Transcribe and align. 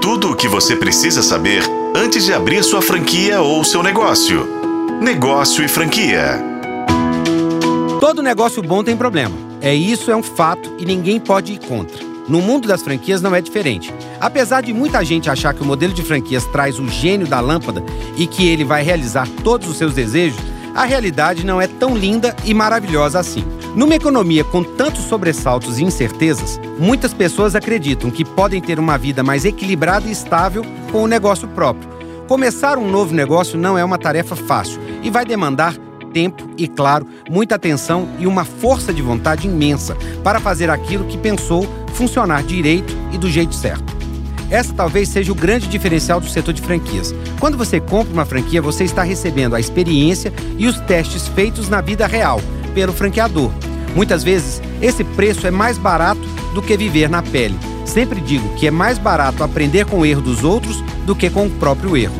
Tudo 0.00 0.30
o 0.30 0.36
que 0.36 0.48
você 0.48 0.74
precisa 0.74 1.22
saber 1.22 1.62
antes 1.94 2.24
de 2.24 2.32
abrir 2.32 2.64
sua 2.64 2.80
franquia 2.80 3.42
ou 3.42 3.62
seu 3.62 3.82
negócio. 3.82 4.48
Negócio 4.98 5.62
e 5.62 5.68
franquia. 5.68 6.42
Todo 8.00 8.22
negócio 8.22 8.62
bom 8.62 8.82
tem 8.82 8.96
problema. 8.96 9.36
É 9.60 9.74
isso, 9.74 10.10
é 10.10 10.16
um 10.16 10.22
fato 10.22 10.74
e 10.78 10.86
ninguém 10.86 11.20
pode 11.20 11.52
ir 11.52 11.58
contra. 11.58 12.02
No 12.26 12.40
mundo 12.40 12.66
das 12.66 12.80
franquias 12.80 13.20
não 13.20 13.34
é 13.34 13.42
diferente. 13.42 13.92
Apesar 14.18 14.62
de 14.62 14.72
muita 14.72 15.04
gente 15.04 15.28
achar 15.28 15.52
que 15.52 15.62
o 15.62 15.66
modelo 15.66 15.92
de 15.92 16.02
franquias 16.02 16.46
traz 16.46 16.78
o 16.78 16.88
gênio 16.88 17.26
da 17.26 17.40
lâmpada 17.40 17.84
e 18.16 18.26
que 18.26 18.48
ele 18.48 18.64
vai 18.64 18.82
realizar 18.82 19.28
todos 19.44 19.68
os 19.68 19.76
seus 19.76 19.92
desejos, 19.92 20.40
a 20.74 20.84
realidade 20.84 21.44
não 21.44 21.60
é 21.60 21.66
tão 21.66 21.96
linda 21.96 22.34
e 22.44 22.54
maravilhosa 22.54 23.18
assim. 23.18 23.44
Numa 23.74 23.94
economia 23.94 24.44
com 24.44 24.62
tantos 24.62 25.04
sobressaltos 25.04 25.78
e 25.78 25.84
incertezas, 25.84 26.60
muitas 26.78 27.14
pessoas 27.14 27.54
acreditam 27.54 28.10
que 28.10 28.24
podem 28.24 28.60
ter 28.60 28.78
uma 28.78 28.98
vida 28.98 29.22
mais 29.22 29.44
equilibrada 29.44 30.08
e 30.08 30.12
estável 30.12 30.64
com 30.90 31.02
o 31.02 31.06
negócio 31.06 31.46
próprio. 31.48 31.88
Começar 32.26 32.78
um 32.78 32.88
novo 32.88 33.14
negócio 33.14 33.58
não 33.58 33.76
é 33.76 33.84
uma 33.84 33.98
tarefa 33.98 34.36
fácil 34.36 34.80
e 35.02 35.10
vai 35.10 35.24
demandar 35.24 35.76
tempo 36.12 36.48
e, 36.56 36.66
claro, 36.66 37.06
muita 37.28 37.54
atenção 37.54 38.08
e 38.18 38.26
uma 38.26 38.44
força 38.44 38.92
de 38.92 39.02
vontade 39.02 39.46
imensa 39.46 39.96
para 40.22 40.40
fazer 40.40 40.70
aquilo 40.70 41.04
que 41.04 41.18
pensou 41.18 41.66
funcionar 41.94 42.42
direito 42.42 42.96
e 43.12 43.18
do 43.18 43.28
jeito 43.28 43.54
certo. 43.54 43.99
Essa 44.50 44.74
talvez 44.74 45.08
seja 45.08 45.30
o 45.30 45.34
grande 45.34 45.68
diferencial 45.68 46.20
do 46.20 46.28
setor 46.28 46.52
de 46.52 46.60
franquias. 46.60 47.14
Quando 47.38 47.56
você 47.56 47.78
compra 47.78 48.12
uma 48.12 48.24
franquia, 48.24 48.60
você 48.60 48.84
está 48.84 49.02
recebendo 49.02 49.54
a 49.54 49.60
experiência 49.60 50.32
e 50.58 50.66
os 50.66 50.78
testes 50.80 51.28
feitos 51.28 51.68
na 51.68 51.80
vida 51.80 52.06
real 52.06 52.40
pelo 52.74 52.92
franqueador. 52.92 53.52
Muitas 53.94 54.24
vezes, 54.24 54.60
esse 54.82 55.04
preço 55.04 55.46
é 55.46 55.50
mais 55.50 55.78
barato 55.78 56.20
do 56.54 56.60
que 56.60 56.76
viver 56.76 57.08
na 57.08 57.22
pele. 57.22 57.56
Sempre 57.84 58.20
digo 58.20 58.48
que 58.56 58.66
é 58.66 58.70
mais 58.70 58.98
barato 58.98 59.42
aprender 59.42 59.86
com 59.86 60.00
o 60.00 60.06
erro 60.06 60.20
dos 60.20 60.44
outros 60.44 60.82
do 61.06 61.14
que 61.14 61.30
com 61.30 61.46
o 61.46 61.50
próprio 61.50 61.96
erro. 61.96 62.14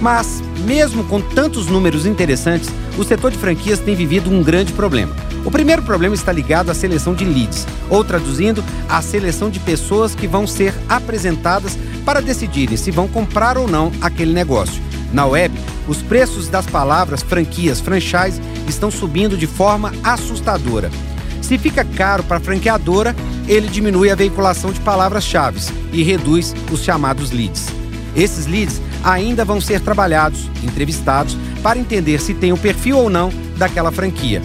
Mas, 0.00 0.42
mesmo 0.64 1.04
com 1.04 1.20
tantos 1.20 1.66
números 1.66 2.06
interessantes, 2.06 2.70
o 2.96 3.04
setor 3.04 3.30
de 3.30 3.38
franquias 3.38 3.78
tem 3.78 3.94
vivido 3.94 4.30
um 4.30 4.42
grande 4.42 4.72
problema. 4.72 5.14
O 5.44 5.50
primeiro 5.50 5.82
problema 5.82 6.14
está 6.14 6.32
ligado 6.32 6.70
à 6.70 6.74
seleção 6.74 7.14
de 7.14 7.24
leads, 7.24 7.66
ou 7.88 8.02
traduzindo, 8.02 8.64
à 8.88 9.00
seleção 9.02 9.50
de 9.50 9.58
pessoas 9.60 10.14
que 10.14 10.26
vão 10.26 10.46
ser 10.46 10.74
apresentadas 10.88 11.78
para 12.04 12.20
decidirem 12.20 12.76
se 12.76 12.90
vão 12.90 13.08
comprar 13.08 13.56
ou 13.56 13.68
não 13.68 13.92
aquele 14.00 14.32
negócio. 14.32 14.82
Na 15.12 15.26
web, 15.26 15.54
os 15.88 16.02
preços 16.02 16.48
das 16.48 16.66
palavras 16.66 17.22
franquias, 17.22 17.80
franchise 17.80 18.40
estão 18.68 18.90
subindo 18.90 19.36
de 19.36 19.46
forma 19.46 19.92
assustadora. 20.04 20.90
Se 21.42 21.58
fica 21.58 21.84
caro 21.84 22.22
para 22.22 22.36
a 22.36 22.40
franqueadora, 22.40 23.14
ele 23.48 23.66
diminui 23.66 24.10
a 24.10 24.14
veiculação 24.14 24.72
de 24.72 24.80
palavras-chave 24.80 25.60
e 25.92 26.02
reduz 26.02 26.54
os 26.70 26.82
chamados 26.84 27.32
leads. 27.32 27.66
Esses 28.14 28.46
leads 28.46 28.80
ainda 29.04 29.44
vão 29.44 29.60
ser 29.60 29.80
trabalhados, 29.80 30.48
entrevistados, 30.62 31.36
para 31.62 31.78
entender 31.78 32.20
se 32.20 32.34
tem 32.34 32.52
o 32.52 32.58
perfil 32.58 32.98
ou 32.98 33.10
não 33.10 33.30
daquela 33.56 33.92
franquia. 33.92 34.42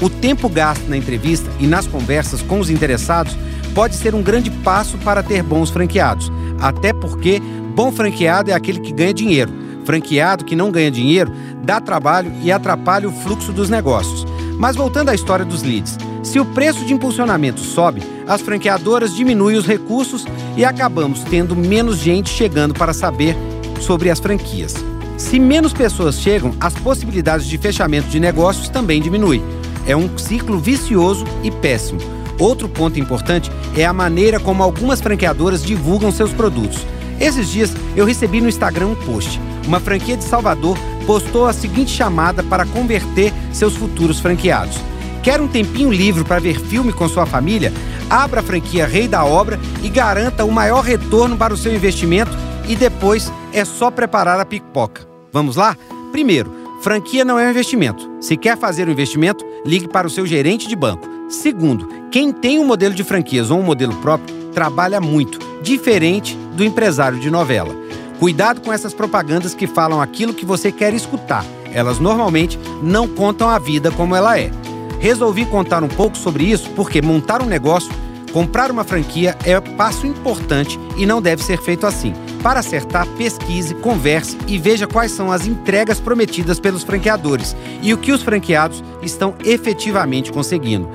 O 0.00 0.08
tempo 0.08 0.48
gasto 0.48 0.88
na 0.88 0.96
entrevista 0.96 1.50
e 1.58 1.66
nas 1.66 1.86
conversas 1.86 2.40
com 2.42 2.60
os 2.60 2.70
interessados 2.70 3.36
pode 3.74 3.96
ser 3.96 4.14
um 4.14 4.22
grande 4.22 4.50
passo 4.50 4.96
para 4.98 5.22
ter 5.22 5.42
bons 5.42 5.70
franqueados, 5.70 6.30
até 6.60 6.92
porque 6.92 7.40
bom 7.74 7.90
franqueado 7.90 8.50
é 8.50 8.54
aquele 8.54 8.80
que 8.80 8.92
ganha 8.92 9.14
dinheiro. 9.14 9.52
Franqueado 9.84 10.44
que 10.44 10.54
não 10.54 10.70
ganha 10.70 10.90
dinheiro 10.90 11.32
dá 11.62 11.80
trabalho 11.80 12.32
e 12.42 12.52
atrapalha 12.52 13.08
o 13.08 13.12
fluxo 13.12 13.52
dos 13.52 13.68
negócios. 13.68 14.26
Mas 14.58 14.76
voltando 14.76 15.08
à 15.08 15.14
história 15.14 15.44
dos 15.44 15.62
leads, 15.62 15.96
se 16.22 16.38
o 16.38 16.44
preço 16.44 16.84
de 16.84 16.92
impulsionamento 16.92 17.60
sobe, 17.60 18.02
as 18.26 18.40
franqueadoras 18.40 19.14
diminuem 19.14 19.56
os 19.56 19.66
recursos 19.66 20.24
e 20.56 20.64
acabamos 20.64 21.22
tendo 21.24 21.56
menos 21.56 21.98
gente 21.98 22.28
chegando 22.28 22.74
para 22.74 22.92
saber 22.92 23.36
sobre 23.82 24.10
as 24.10 24.20
franquias. 24.20 24.74
Se 25.16 25.38
menos 25.40 25.72
pessoas 25.72 26.20
chegam, 26.20 26.54
as 26.60 26.74
possibilidades 26.74 27.46
de 27.46 27.58
fechamento 27.58 28.08
de 28.08 28.20
negócios 28.20 28.68
também 28.68 29.02
diminuem. 29.02 29.42
É 29.86 29.96
um 29.96 30.16
ciclo 30.16 30.58
vicioso 30.58 31.24
e 31.42 31.50
péssimo. 31.50 32.00
Outro 32.38 32.68
ponto 32.68 33.00
importante 33.00 33.50
é 33.76 33.84
a 33.84 33.92
maneira 33.92 34.38
como 34.38 34.62
algumas 34.62 35.00
franqueadoras 35.00 35.62
divulgam 35.62 36.12
seus 36.12 36.32
produtos. 36.32 36.86
Esses 37.20 37.48
dias 37.48 37.72
eu 37.96 38.04
recebi 38.04 38.40
no 38.40 38.48
Instagram 38.48 38.86
um 38.86 38.94
post. 38.94 39.40
Uma 39.66 39.80
franquia 39.80 40.16
de 40.16 40.22
Salvador 40.22 40.78
postou 41.04 41.46
a 41.46 41.52
seguinte 41.52 41.90
chamada 41.90 42.42
para 42.42 42.64
converter 42.64 43.32
seus 43.52 43.74
futuros 43.74 44.20
franqueados. 44.20 44.78
Quer 45.22 45.40
um 45.40 45.48
tempinho 45.48 45.90
livre 45.90 46.22
para 46.22 46.38
ver 46.38 46.60
filme 46.60 46.92
com 46.92 47.08
sua 47.08 47.26
família? 47.26 47.72
Abra 48.08 48.40
a 48.40 48.42
franquia 48.42 48.86
Rei 48.86 49.08
da 49.08 49.24
Obra 49.24 49.58
e 49.82 49.88
garanta 49.88 50.44
o 50.44 50.52
maior 50.52 50.84
retorno 50.84 51.36
para 51.36 51.52
o 51.52 51.56
seu 51.56 51.74
investimento 51.74 52.30
e 52.68 52.76
depois 52.76 53.32
é 53.52 53.64
só 53.64 53.90
preparar 53.90 54.38
a 54.38 54.44
pipoca. 54.44 55.08
Vamos 55.32 55.56
lá? 55.56 55.76
Primeiro, 56.12 56.52
franquia 56.82 57.24
não 57.24 57.38
é 57.38 57.46
um 57.46 57.50
investimento. 57.50 58.08
Se 58.20 58.36
quer 58.36 58.56
fazer 58.56 58.88
um 58.88 58.92
investimento, 58.92 59.44
ligue 59.64 59.88
para 59.88 60.06
o 60.06 60.10
seu 60.10 60.26
gerente 60.26 60.68
de 60.68 60.76
banco. 60.76 61.08
Segundo, 61.28 61.88
quem 62.10 62.32
tem 62.32 62.58
um 62.58 62.64
modelo 62.64 62.94
de 62.94 63.04
franquias 63.04 63.50
ou 63.50 63.58
um 63.58 63.62
modelo 63.62 63.94
próprio 63.96 64.36
trabalha 64.52 65.00
muito, 65.00 65.38
diferente 65.62 66.36
do 66.54 66.64
empresário 66.64 67.18
de 67.18 67.30
novela. 67.30 67.74
Cuidado 68.18 68.60
com 68.60 68.72
essas 68.72 68.92
propagandas 68.92 69.54
que 69.54 69.66
falam 69.66 70.00
aquilo 70.00 70.34
que 70.34 70.44
você 70.44 70.72
quer 70.72 70.92
escutar. 70.92 71.44
Elas 71.72 71.98
normalmente 71.98 72.58
não 72.82 73.06
contam 73.06 73.48
a 73.48 73.58
vida 73.58 73.90
como 73.90 74.16
ela 74.16 74.38
é. 74.38 74.50
Resolvi 74.98 75.46
contar 75.46 75.84
um 75.84 75.88
pouco 75.88 76.16
sobre 76.16 76.44
isso 76.44 76.70
porque 76.70 77.00
montar 77.00 77.42
um 77.42 77.46
negócio, 77.46 77.92
comprar 78.32 78.70
uma 78.70 78.84
franquia 78.84 79.36
é 79.44 79.58
um 79.58 79.62
passo 79.76 80.06
importante 80.06 80.78
e 80.96 81.06
não 81.06 81.20
deve 81.20 81.42
ser 81.42 81.60
feito 81.60 81.86
assim. 81.86 82.12
Para 82.42 82.60
acertar, 82.60 83.06
pesquise, 83.16 83.74
converse 83.74 84.38
e 84.46 84.58
veja 84.58 84.86
quais 84.86 85.12
são 85.12 85.32
as 85.32 85.46
entregas 85.46 86.00
prometidas 86.00 86.60
pelos 86.60 86.84
franqueadores 86.84 87.56
e 87.82 87.92
o 87.92 87.98
que 87.98 88.12
os 88.12 88.22
franqueados 88.22 88.82
estão 89.02 89.34
efetivamente 89.44 90.32
conseguindo. 90.32 90.88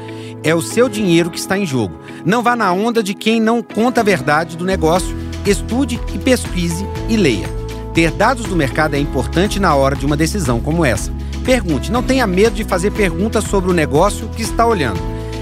É 0.43 0.53
o 0.53 0.61
seu 0.61 0.89
dinheiro 0.89 1.29
que 1.29 1.39
está 1.39 1.57
em 1.57 1.66
jogo. 1.66 1.95
Não 2.25 2.43
vá 2.43 2.55
na 2.55 2.72
onda 2.72 3.01
de 3.01 3.13
quem 3.13 3.39
não 3.39 3.61
conta 3.61 4.01
a 4.01 4.03
verdade 4.03 4.57
do 4.57 4.66
negócio. 4.66 5.16
Estude 5.45 5.99
e 6.13 6.17
pesquise 6.17 6.85
e 7.09 7.16
leia. 7.16 7.47
Ter 7.93 8.11
dados 8.11 8.45
do 8.45 8.55
mercado 8.55 8.95
é 8.95 8.99
importante 8.99 9.59
na 9.59 9.75
hora 9.75 9.95
de 9.95 10.05
uma 10.05 10.17
decisão 10.17 10.59
como 10.59 10.83
essa. 10.83 11.11
Pergunte, 11.45 11.91
não 11.91 12.01
tenha 12.01 12.25
medo 12.25 12.55
de 12.55 12.63
fazer 12.63 12.91
perguntas 12.91 13.43
sobre 13.43 13.69
o 13.69 13.73
negócio 13.73 14.29
que 14.29 14.41
está 14.41 14.66
olhando. 14.66 14.99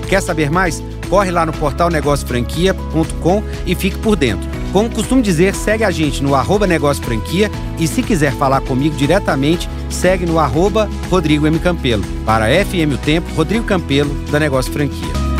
Quer 0.10 0.22
saber 0.22 0.52
mais? 0.52 0.84
Corre 1.12 1.30
lá 1.30 1.46
no 1.46 1.52
portal 1.52 1.90
negociofranquia.com 1.90 3.44
e 3.66 3.76
fique 3.76 3.98
por 3.98 4.16
dentro. 4.16 4.50
Como 4.72 4.90
costumo 4.90 5.22
dizer, 5.22 5.54
segue 5.54 5.84
a 5.84 5.92
gente 5.92 6.24
no 6.24 6.34
arroba 6.34 6.66
Negócio 6.66 7.04
Franquia 7.04 7.52
e 7.78 7.86
se 7.86 8.02
quiser 8.02 8.32
falar 8.32 8.62
comigo 8.62 8.96
diretamente, 8.96 9.70
segue 9.90 10.26
no 10.26 10.40
arroba 10.40 10.90
Rodrigo 11.10 11.46
M. 11.46 11.60
Campelo. 11.60 12.06
Para 12.26 12.48
FM 12.64 12.94
O 12.94 12.98
Tempo, 12.98 13.30
Rodrigo 13.36 13.66
Campelo, 13.66 14.14
da 14.32 14.40
Negócio 14.40 14.72
Franquia. 14.72 15.31